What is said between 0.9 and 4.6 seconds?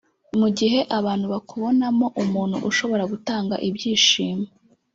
abantu bakubonamo umuntu ushobora gutanga ibyishimo